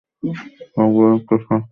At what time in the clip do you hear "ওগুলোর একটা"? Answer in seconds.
0.77-1.35